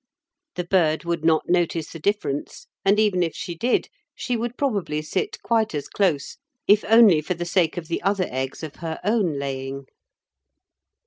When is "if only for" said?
6.67-7.35